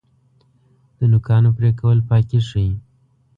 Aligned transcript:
د 0.97 0.99
نوکانو 1.11 1.49
پرې 1.57 1.71
کول 1.79 1.97
پاکي 2.09 2.39
ښیي. 2.47 2.73